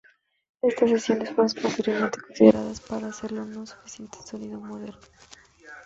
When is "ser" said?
3.13-3.33